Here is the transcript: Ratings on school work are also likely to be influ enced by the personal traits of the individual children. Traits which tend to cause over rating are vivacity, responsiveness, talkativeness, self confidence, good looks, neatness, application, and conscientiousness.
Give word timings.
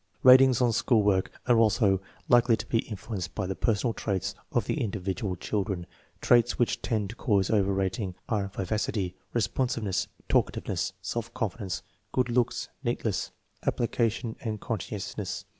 Ratings 0.23 0.61
on 0.61 0.71
school 0.73 1.03
work 1.03 1.29
are 1.45 1.59
also 1.59 2.01
likely 2.27 2.57
to 2.57 2.65
be 2.65 2.81
influ 2.81 3.17
enced 3.17 3.35
by 3.35 3.45
the 3.45 3.55
personal 3.55 3.93
traits 3.93 4.33
of 4.51 4.65
the 4.65 4.81
individual 4.81 5.35
children. 5.35 5.85
Traits 6.21 6.57
which 6.57 6.81
tend 6.81 7.11
to 7.11 7.15
cause 7.15 7.51
over 7.51 7.71
rating 7.71 8.15
are 8.27 8.47
vivacity, 8.47 9.13
responsiveness, 9.31 10.07
talkativeness, 10.27 10.93
self 11.03 11.31
confidence, 11.35 11.83
good 12.13 12.29
looks, 12.29 12.67
neatness, 12.83 13.29
application, 13.67 14.35
and 14.41 14.59
conscientiousness. 14.59 15.45